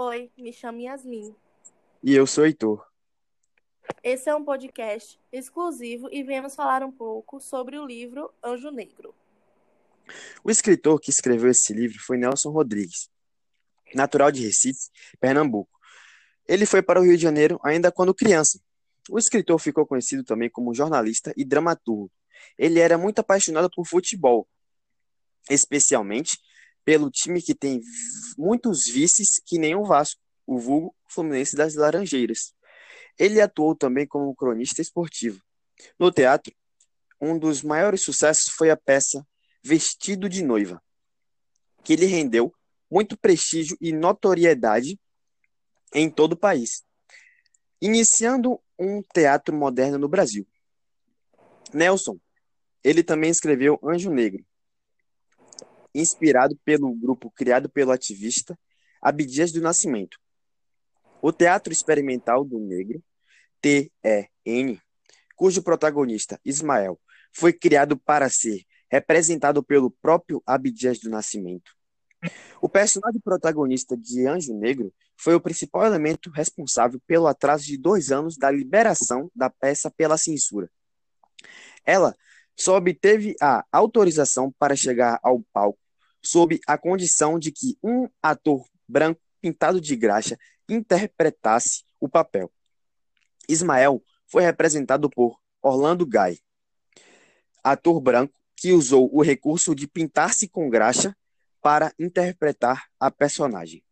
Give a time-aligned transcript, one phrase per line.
[0.00, 1.34] Oi, me chamo Yasmin.
[2.04, 2.86] E eu sou Heitor.
[4.00, 9.12] Esse é um podcast exclusivo e viemos falar um pouco sobre o livro Anjo Negro.
[10.44, 13.10] O escritor que escreveu esse livro foi Nelson Rodrigues,
[13.92, 15.76] natural de Recife, Pernambuco.
[16.46, 18.62] Ele foi para o Rio de Janeiro ainda quando criança.
[19.10, 22.08] O escritor ficou conhecido também como jornalista e dramaturgo.
[22.56, 24.46] Ele era muito apaixonado por futebol,
[25.50, 26.38] especialmente
[26.88, 27.82] pelo time que tem
[28.38, 32.54] muitos vices que nem o Vasco, o vulgo Fluminense das Laranjeiras.
[33.18, 35.38] Ele atuou também como cronista esportivo.
[35.98, 36.50] No teatro,
[37.20, 39.22] um dos maiores sucessos foi a peça
[39.62, 40.82] Vestido de Noiva,
[41.84, 42.54] que lhe rendeu
[42.90, 44.98] muito prestígio e notoriedade
[45.92, 46.86] em todo o país,
[47.82, 50.48] iniciando um teatro moderno no Brasil.
[51.70, 52.18] Nelson,
[52.82, 54.42] ele também escreveu Anjo Negro,
[56.00, 58.58] inspirado pelo grupo criado pelo ativista
[59.02, 60.18] Abdias do Nascimento.
[61.20, 63.02] O Teatro Experimental do Negro,
[63.60, 64.80] TEN,
[65.34, 67.00] cujo protagonista, Ismael,
[67.32, 71.72] foi criado para ser representado pelo próprio Abdias do Nascimento.
[72.60, 78.10] O personagem protagonista de Anjo Negro foi o principal elemento responsável pelo atraso de dois
[78.10, 80.70] anos da liberação da peça pela censura.
[81.84, 82.16] Ela
[82.56, 85.78] só obteve a autorização para chegar ao palco
[86.28, 92.52] sob a condição de que um ator branco pintado de graxa interpretasse o papel.
[93.48, 96.38] Ismael foi representado por Orlando Guy,
[97.64, 101.16] ator branco que usou o recurso de pintar-se com graxa
[101.62, 103.82] para interpretar a personagem.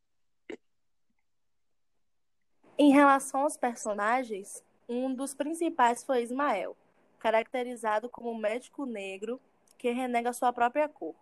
[2.77, 6.77] Em relação aos personagens, um dos principais foi Ismael,
[7.19, 9.41] caracterizado como médico negro
[9.79, 11.15] que renega sua própria cor.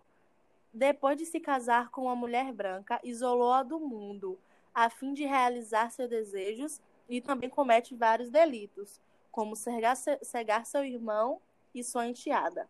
[0.75, 4.37] Depois de se casar com uma mulher branca, isolou-a do mundo,
[4.75, 9.01] a fim de realizar seus desejos e também comete vários delitos,
[9.31, 11.41] como cegar, seu irmão
[11.73, 12.69] e sua enteada.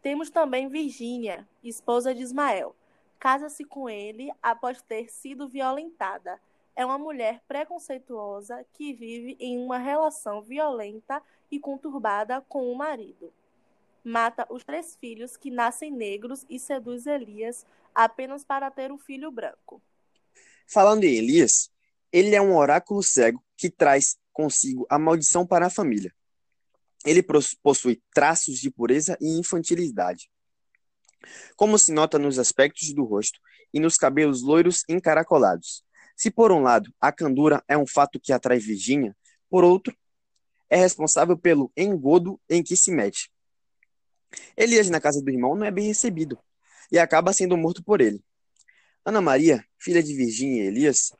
[0.00, 2.76] Temos também Virgínia, esposa de Ismael.
[3.18, 6.40] Casa-se com ele após ter sido violentada
[6.74, 13.32] é uma mulher preconceituosa que vive em uma relação violenta e conturbada com o marido.
[14.04, 17.64] Mata os três filhos que nascem negros e seduz Elias
[17.94, 19.82] apenas para ter um filho branco.
[20.66, 21.70] Falando em Elias,
[22.12, 26.12] ele é um oráculo cego que traz consigo a maldição para a família.
[27.04, 27.22] Ele
[27.62, 30.30] possui traços de pureza e infantilidade,
[31.56, 33.40] como se nota nos aspectos do rosto
[33.72, 35.84] e nos cabelos loiros encaracolados.
[36.16, 39.16] Se por um lado a candura é um fato que atrai Virgínia,
[39.48, 39.96] por outro,
[40.68, 43.31] é responsável pelo engodo em que se mete.
[44.56, 46.38] Elias na casa do irmão não é bem recebido
[46.90, 48.22] e acaba sendo morto por ele.
[49.04, 51.12] Ana Maria, filha de Virgínia e Elias,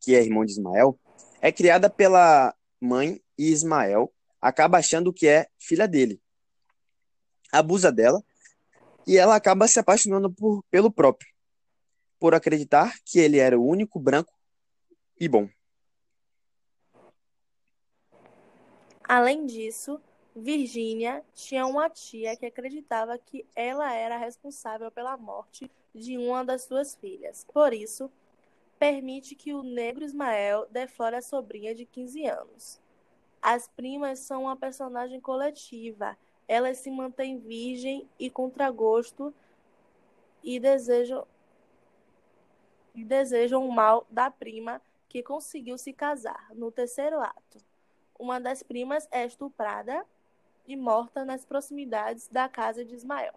[0.00, 0.98] que é irmão de Ismael,
[1.40, 6.20] é criada pela mãe e Ismael acaba achando que é filha dele.
[7.52, 8.22] Abusa dela
[9.06, 11.28] e ela acaba se apaixonando por, pelo próprio
[12.18, 14.32] por acreditar que ele era o único branco
[15.18, 15.48] e bom.
[19.04, 20.00] Além disso,
[20.40, 26.62] Virginia tinha uma tia que acreditava que ela era responsável pela morte de uma das
[26.62, 27.44] suas filhas.
[27.52, 28.10] Por isso,
[28.78, 32.80] permite que o negro Ismael deflore a sobrinha de 15 anos.
[33.42, 36.16] As primas são uma personagem coletiva.
[36.46, 39.34] Elas se mantêm virgem e contragosto
[40.42, 41.26] e desejam
[42.94, 47.58] e desejam o mal da prima que conseguiu se casar no terceiro ato.
[48.18, 50.04] Uma das primas é estuprada
[50.68, 53.32] e morta nas proximidades da casa de Ismael.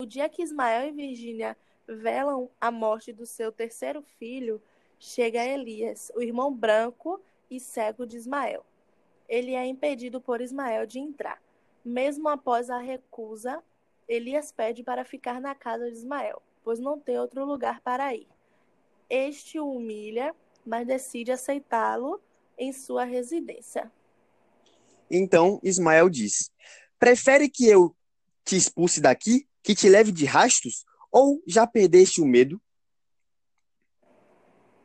[0.00, 1.56] O dia que Ismael e Virgínia
[1.86, 4.60] velam a morte do seu terceiro filho,
[4.98, 8.64] chega Elias, o irmão branco e cego de Ismael.
[9.28, 11.40] Ele é impedido por Ismael de entrar.
[11.84, 13.62] Mesmo após a recusa,
[14.08, 18.28] Elias pede para ficar na casa de Ismael, pois não tem outro lugar para ir.
[19.08, 20.34] Este o humilha,
[20.64, 22.20] mas decide aceitá-lo
[22.58, 23.92] em sua residência.
[25.10, 26.50] Então Ismael diz:
[26.98, 27.94] Prefere que eu
[28.44, 32.60] te expulse daqui, que te leve de rastos, ou já perdeste o medo?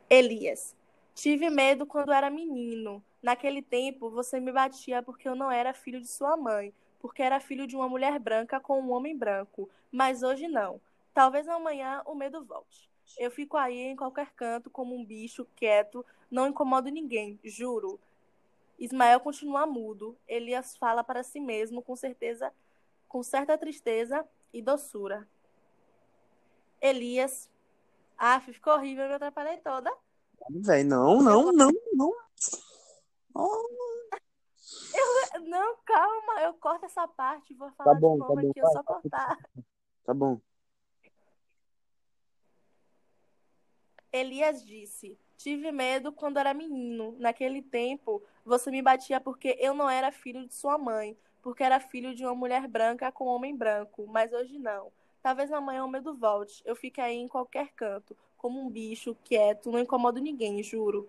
[0.10, 0.76] Elias:
[1.14, 3.04] Tive medo quando era menino.
[3.22, 7.40] Naquele tempo você me batia porque eu não era filho de sua mãe, porque era
[7.40, 9.70] filho de uma mulher branca com um homem branco.
[9.92, 10.82] Mas hoje não.
[11.14, 12.90] Talvez amanhã o medo volte.
[13.18, 18.00] Eu fico aí em qualquer canto, como um bicho, quieto, não incomodo ninguém, juro.
[18.82, 20.18] Ismael continua mudo.
[20.28, 22.52] Elias fala para si mesmo com certeza,
[23.08, 25.28] com certa tristeza e doçura.
[26.82, 27.48] Elias,
[28.18, 29.92] Ah, ficou horrível, eu me atrapalhei toda.
[30.50, 32.14] Velho, não, não, não, não.
[33.36, 33.68] Oh,
[35.34, 38.60] Eu, não, calma, eu corto essa parte, vou falar bom, de tá novo bom, aqui,
[38.60, 39.38] eu vai, só cortar.
[40.06, 40.40] tá bom.
[44.12, 47.16] Elias disse: Tive medo quando era menino.
[47.20, 51.80] Naquele tempo, você me batia porque eu não era filho de sua mãe, porque era
[51.80, 54.92] filho de uma mulher branca com um homem branco, mas hoje não.
[55.22, 56.62] Talvez amanhã o medo volte.
[56.66, 61.08] Eu fique aí em qualquer canto, como um bicho, quieto, não incomodo ninguém, juro.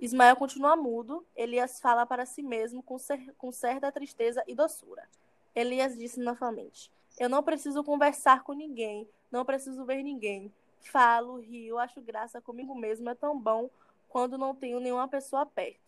[0.00, 1.24] Ismael continua mudo.
[1.34, 5.08] Elias fala para si mesmo com, cer com certa tristeza e doçura.
[5.54, 10.52] Elias disse novamente: Eu não preciso conversar com ninguém, não preciso ver ninguém.
[10.82, 13.70] Falo, rio, acho graça comigo mesmo, é tão bom
[14.08, 15.85] quando não tenho nenhuma pessoa perto.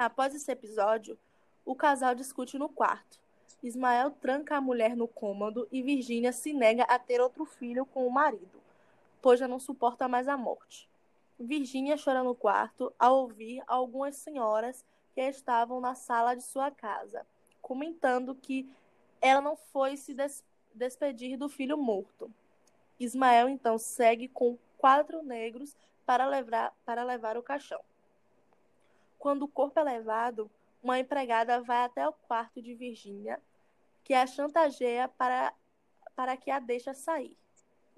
[0.00, 1.18] Após esse episódio,
[1.62, 3.20] o casal discute no quarto.
[3.62, 8.06] Ismael tranca a mulher no cômodo e Virgínia se nega a ter outro filho com
[8.06, 8.62] o marido,
[9.20, 10.88] pois já não suporta mais a morte.
[11.38, 14.82] Virgínia chora no quarto ao ouvir algumas senhoras
[15.14, 17.26] que estavam na sala de sua casa,
[17.60, 18.66] comentando que
[19.20, 20.42] ela não foi se des
[20.72, 22.32] despedir do filho morto.
[22.98, 25.76] Ismael então segue com quatro negros
[26.06, 27.82] para levar, para levar o caixão.
[29.20, 30.50] Quando o corpo é levado,
[30.82, 33.38] uma empregada vai até o quarto de Virgínia,
[34.02, 35.52] que a chantageia para,
[36.16, 37.36] para que a deixe sair.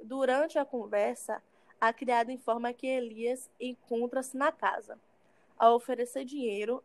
[0.02, 1.40] Durante a conversa,
[1.80, 4.98] a criada informa que Elias encontra-se na casa.
[5.56, 6.82] Ao oferecer dinheiro,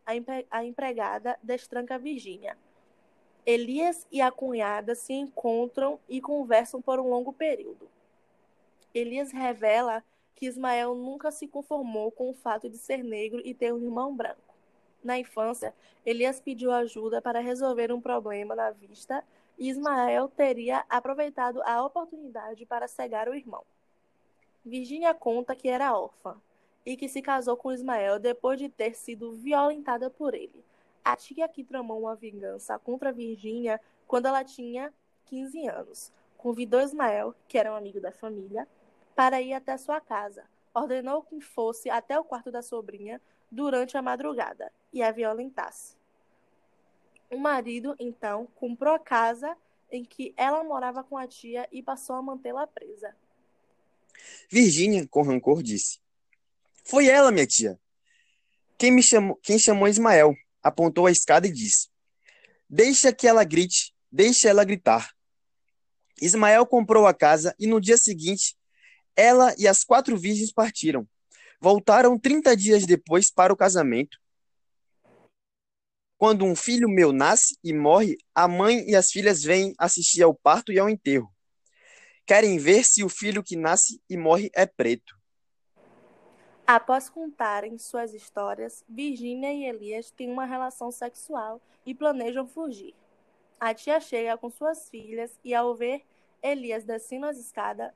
[0.48, 2.56] a empregada destranca Virgínia.
[3.44, 7.90] Elias e a cunhada se encontram e conversam por um longo período.
[8.94, 10.04] Elias revela
[10.38, 14.14] que Ismael nunca se conformou com o fato de ser negro e ter um irmão
[14.14, 14.54] branco.
[15.02, 15.74] Na infância,
[16.06, 19.24] Elias pediu ajuda para resolver um problema na vista
[19.58, 23.64] e Ismael teria aproveitado a oportunidade para cegar o irmão.
[24.64, 26.40] Virgínia conta que era órfã
[26.86, 30.64] e que se casou com Ismael depois de ter sido violentada por ele.
[31.04, 34.94] A tia que tramou uma vingança contra Virgínia quando ela tinha
[35.24, 36.12] 15 anos.
[36.36, 38.68] Convidou Ismael, que era um amigo da família,
[39.18, 40.44] para ir até sua casa.
[40.72, 43.20] Ordenou que fosse até o quarto da sobrinha
[43.50, 45.96] durante a madrugada e a violentasse.
[47.28, 49.56] O marido, então, comprou a casa
[49.90, 53.12] em que ela morava com a tia e passou a mantê-la presa.
[54.48, 55.98] Virgínia, com rancor, disse:
[56.84, 57.76] Foi ela, minha tia.
[58.78, 60.32] Quem me chamou, quem chamou Ismael,
[60.62, 61.88] apontou a escada e disse:
[62.70, 65.12] Deixa que ela grite, deixa ela gritar.
[66.22, 68.56] Ismael comprou a casa e no dia seguinte,
[69.18, 71.06] ela e as quatro virgens partiram.
[71.60, 74.16] Voltaram 30 dias depois para o casamento.
[76.16, 80.32] Quando um filho meu nasce e morre, a mãe e as filhas vêm assistir ao
[80.32, 81.28] parto e ao enterro.
[82.24, 85.18] Querem ver se o filho que nasce e morre é preto.
[86.64, 92.94] Após contarem suas histórias, Virginia e Elias têm uma relação sexual e planejam fugir.
[93.58, 96.04] A tia chega com suas filhas e, ao ver
[96.42, 97.92] Elias descendo as escadas,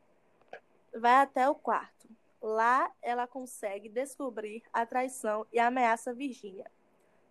[0.94, 2.08] vai até o quarto.
[2.40, 6.70] Lá, ela consegue descobrir a traição e ameaça Virginia.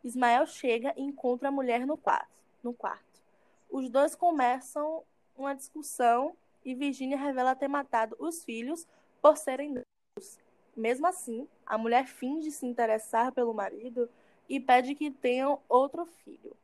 [0.03, 2.31] Ismael chega e encontra a mulher no quarto.
[2.63, 3.21] No quarto.
[3.69, 5.03] Os dois começam
[5.35, 8.87] uma discussão e Virginia revela ter matado os filhos
[9.21, 10.39] por serem negros.
[10.75, 14.09] Mesmo assim, a mulher finge se interessar pelo marido
[14.47, 16.55] e pede que tenham outro filho.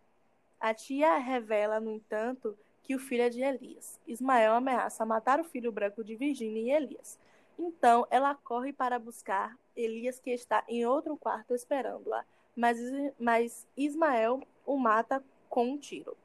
[0.60, 4.00] A tia revela, no entanto, que o filho é de Elias.
[4.08, 7.20] Ismael ameaça matar o filho branco de Virginia e Elias.
[7.60, 12.24] Então, ela corre para buscar Elias, que está em outro quarto esperando-a,
[12.56, 12.78] mas,
[13.20, 16.16] mas Ismael o mata com um tiro.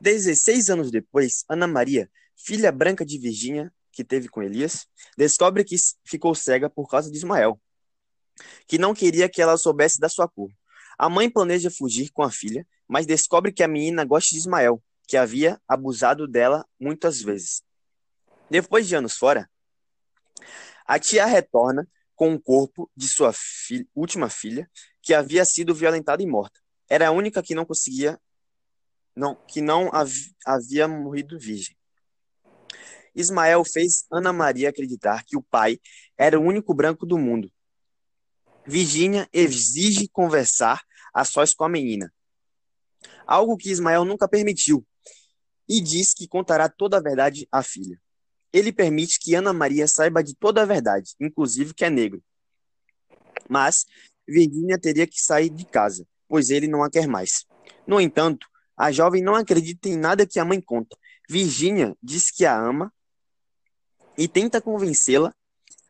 [0.00, 5.74] 16 anos depois, Ana Maria, filha branca de Virgínia, que teve com Elias, descobre que
[6.04, 7.60] ficou cega por causa de Ismael,
[8.68, 10.52] que não queria que ela soubesse da sua cor.
[10.96, 14.82] A mãe planeja fugir com a filha, mas descobre que a menina gosta de Ismael,
[15.06, 17.62] que havia abusado dela muitas vezes.
[18.50, 19.48] Depois de anos fora,
[20.86, 23.32] a tia retorna com o corpo de sua
[23.94, 24.68] última filha,
[25.02, 26.58] que havia sido violentada e morta.
[26.88, 28.18] Era a única que não conseguia
[29.14, 29.90] não, que não
[30.46, 31.76] havia morrido virgem.
[33.14, 35.78] Ismael fez Ana Maria acreditar que o pai
[36.16, 37.50] era o único branco do mundo.
[38.66, 42.12] Virgínia exige conversar a sós com a menina,
[43.26, 44.86] algo que Ismael nunca permitiu,
[45.68, 48.00] e diz que contará toda a verdade à filha.
[48.52, 52.22] Ele permite que Ana Maria saiba de toda a verdade, inclusive que é negro.
[53.48, 53.84] Mas
[54.26, 57.46] Virgínia teria que sair de casa, pois ele não a quer mais.
[57.86, 60.96] No entanto, a jovem não acredita em nada que a mãe conta.
[61.28, 62.92] Virginia diz que a ama
[64.16, 65.34] e tenta convencê-la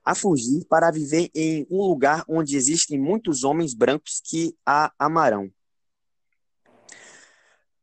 [0.05, 5.51] a fugir para viver em um lugar onde existem muitos homens brancos que a amarão.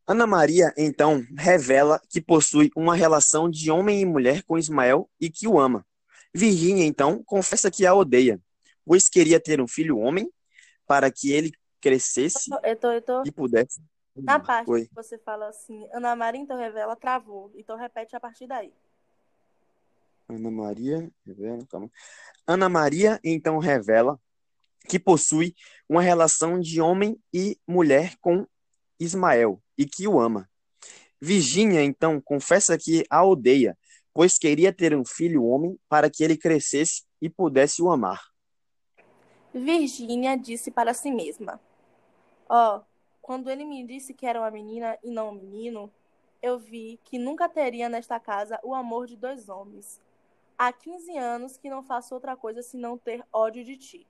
[0.08, 5.32] Ana Maria, então, revela que possui uma relação de homem e mulher com Ismael e
[5.32, 5.84] que o ama.
[6.32, 8.40] Virgínia, então, confessa que a odeia,
[8.86, 10.32] pois queria ter um filho homem
[10.86, 13.24] para que ele crescesse Eu tô, eu tô...
[13.26, 13.82] e pudesse.
[14.16, 14.86] Na parte Oi.
[14.86, 17.52] que você fala assim, Ana Maria então revela, travou.
[17.56, 18.72] Então repete a partir daí.
[20.30, 21.92] Ana Maria revela, calma.
[22.48, 24.20] Ana Maria então revela
[24.88, 25.56] que possui
[25.90, 28.48] uma relação de homem e mulher com
[29.00, 30.50] Ismael e que o ama.
[31.22, 33.78] Virgínia então confessa que a odeia,
[34.14, 38.22] pois queria ter um filho homem para que ele crescesse e pudesse o amar.
[39.54, 41.60] Virgínia disse para si mesma:
[42.50, 42.82] Ó,
[43.22, 45.92] quando ele me disse que era uma menina e não um menino,
[46.42, 50.00] eu vi que nunca teria nesta casa o amor de dois homens.
[50.58, 54.08] Há 15 anos que não faço outra coisa senão ter ódio de ti.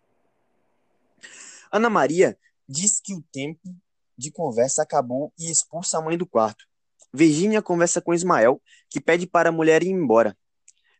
[1.71, 3.73] Ana Maria diz que o tempo
[4.17, 6.65] de conversa acabou e expulsa a mãe do quarto.
[7.13, 10.37] Virgínia conversa com Ismael, que pede para a mulher ir embora,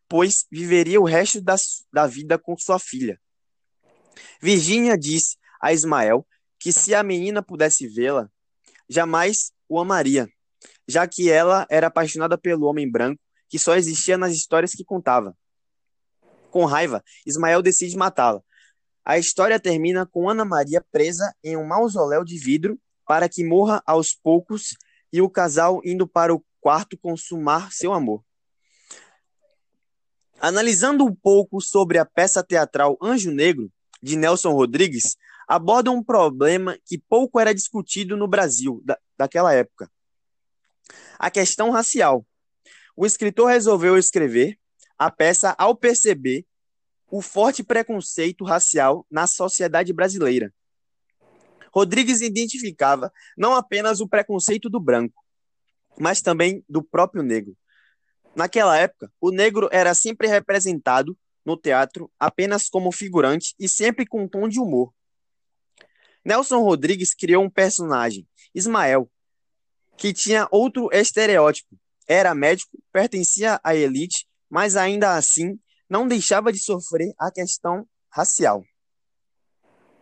[0.08, 1.56] pois viveria o resto da,
[1.92, 3.20] da vida com sua filha.
[4.42, 6.26] Virgínia diz a Ismael
[6.60, 8.30] que se a menina pudesse vê-la,
[8.90, 10.28] jamais o amaria,
[10.88, 15.38] já que ela era apaixonada pelo homem branco que só existia nas histórias que contava.
[16.50, 18.42] Com raiva, Ismael decide matá-la.
[19.04, 23.82] A história termina com Ana Maria presa em um mausoléu de vidro para que morra
[23.86, 24.76] aos poucos
[25.12, 28.24] e o casal indo para o quarto consumar seu amor.
[30.40, 33.72] Analisando um pouco sobre a peça teatral Anjo Negro,
[34.02, 39.90] de Nelson Rodrigues, aborda um problema que pouco era discutido no Brasil da, daquela época:
[41.18, 42.26] a questão racial.
[42.96, 44.58] O escritor resolveu escrever
[44.98, 46.46] a peça ao perceber
[47.10, 50.54] o forte preconceito racial na sociedade brasileira.
[51.76, 55.22] Rodrigues identificava não apenas o preconceito do branco,
[56.00, 57.56] mas também do próprio negro.
[58.34, 64.24] Naquela época, o negro era sempre representado no teatro apenas como figurante e sempre com
[64.24, 64.94] um tom de humor.
[66.24, 69.12] Nelson Rodrigues criou um personagem, Ismael,
[69.98, 71.78] que tinha outro estereótipo.
[72.08, 78.64] Era médico, pertencia à elite, mas ainda assim não deixava de sofrer a questão racial.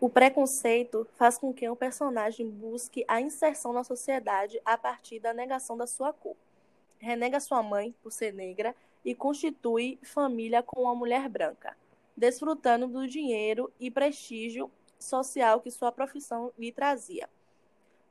[0.04, 5.34] O preconceito faz com que um personagem busque a inserção na sociedade a partir da
[5.34, 6.36] negação da sua cor.
[7.00, 11.78] Renega sua mãe por ser negra e constitui família com uma mulher branca,
[12.18, 14.70] desfrutando do dinheiro e prestígio
[15.00, 17.30] social que sua profissão lhe trazia.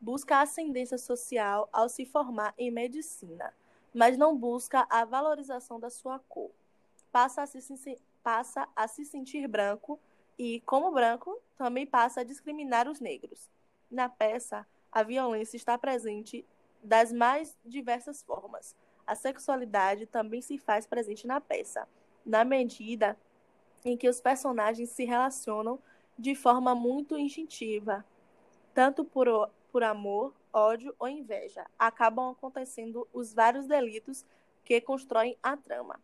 [0.00, 3.52] Busca ascendência social ao se formar em medicina,
[3.92, 6.50] mas não busca a valorização da sua cor.
[7.12, 10.00] Passa a se, passa a se sentir branco
[10.39, 13.51] e, como branco, também passa a discriminar os negros.
[13.91, 16.47] Na peça, a violência está presente
[16.83, 18.75] das mais diversas formas.
[19.07, 21.89] A sexualidade também se faz presente na peça,
[22.25, 23.17] na medida
[23.85, 25.79] em que os personagens se relacionam
[26.19, 28.05] de forma muito instintiva,
[28.75, 29.27] tanto por,
[29.71, 31.67] por amor, ódio ou inveja.
[31.79, 34.25] Acabam acontecendo os vários delitos
[34.65, 36.01] que constroem a trama.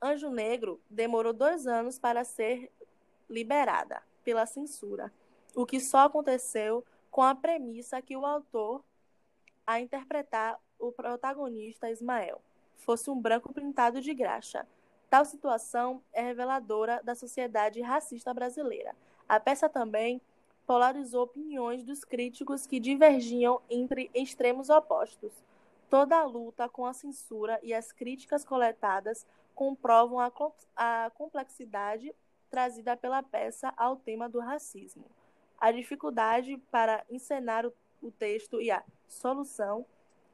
[0.00, 2.70] Anjo Negro demorou dois anos para ser
[3.28, 5.12] liberada pela censura,
[5.54, 8.84] o que só aconteceu com a premissa que o autor,
[9.66, 12.40] a interpretar o protagonista Ismael,
[12.76, 14.66] fosse um branco pintado de graxa.
[15.10, 18.94] Tal situação é reveladora da sociedade racista brasileira.
[19.28, 20.20] A peça também
[20.66, 25.32] polarizou opiniões dos críticos que divergiam entre extremos opostos.
[25.88, 30.18] Toda a luta com a censura e as críticas coletadas comprovam
[30.76, 32.14] a, complexidade
[32.50, 35.04] trazida pela peça ao tema do racismo,
[35.58, 39.84] a dificuldade para encenar o, o texto e a solução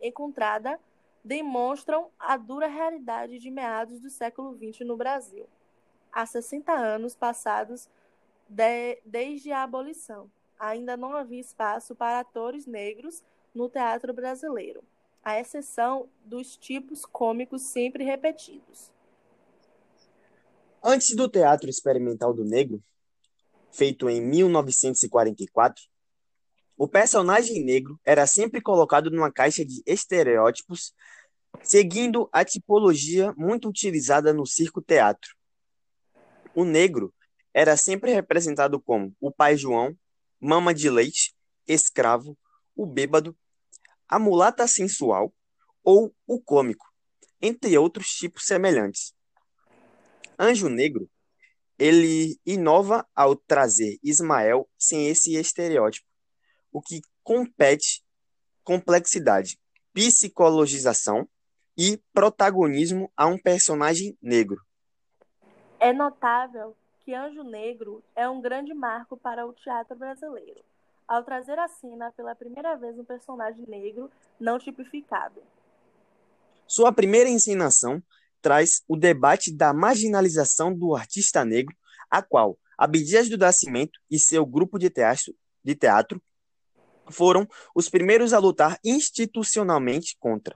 [0.00, 0.78] encontrada
[1.24, 5.48] demonstram a dura realidade de meados do século XX no Brasil.
[6.12, 7.88] Há 60 anos passados
[8.48, 14.84] de, desde a abolição, ainda não havia espaço para atores negros no teatro brasileiro,
[15.24, 18.92] à exceção dos tipos cômicos sempre repetidos.
[20.86, 22.78] Antes do Teatro Experimental do Negro,
[23.72, 25.82] feito em 1944,
[26.76, 30.92] o personagem negro era sempre colocado numa caixa de estereótipos,
[31.62, 35.34] seguindo a tipologia muito utilizada no circo-teatro.
[36.54, 37.14] O negro
[37.54, 39.96] era sempre representado como o pai João,
[40.38, 41.34] mama de leite,
[41.66, 42.36] escravo,
[42.76, 43.34] o bêbado,
[44.06, 45.32] a mulata sensual
[45.82, 46.92] ou o cômico,
[47.40, 49.14] entre outros tipos semelhantes.
[50.38, 51.08] Anjo Negro,
[51.78, 56.06] ele inova ao trazer Ismael sem esse estereótipo,
[56.72, 58.04] o que compete
[58.62, 59.58] complexidade,
[59.92, 61.28] psicologização
[61.76, 64.60] e protagonismo a um personagem negro.
[65.78, 70.64] É notável que Anjo Negro é um grande marco para o teatro brasileiro,
[71.06, 74.10] ao trazer à cena pela primeira vez um personagem negro
[74.40, 75.42] não tipificado.
[76.66, 78.02] Sua primeira encenação
[78.44, 81.74] traz o debate da marginalização do artista negro,
[82.10, 85.34] a qual Abdias do Nascimento e seu grupo de teatro,
[85.64, 86.22] de teatro
[87.08, 90.54] foram os primeiros a lutar institucionalmente contra.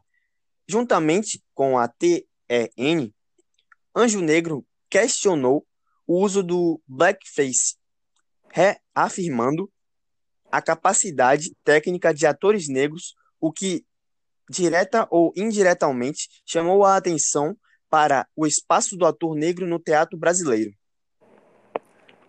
[0.69, 3.11] Juntamente com a TEN,
[3.97, 5.67] Anjo Negro questionou
[6.07, 7.77] o uso do blackface,
[8.51, 9.73] reafirmando
[10.53, 13.87] a capacidade técnica de atores negros, o que,
[14.51, 17.57] direta ou indiretamente, chamou a atenção
[17.89, 20.73] para o espaço do ator negro no teatro brasileiro.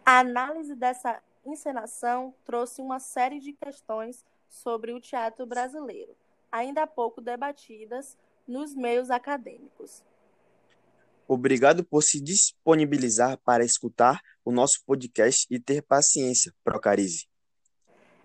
[0.05, 6.15] A análise dessa encenação trouxe uma série de questões sobre o teatro brasileiro,
[6.51, 10.03] ainda há pouco debatidas nos meios acadêmicos.
[11.27, 17.27] Obrigado por se disponibilizar para escutar o nosso podcast e ter paciência, Procarize.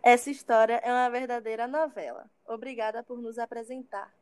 [0.03, 2.31] Essa história é uma verdadeira novela.
[2.47, 4.11] Obrigada por nos apresentar.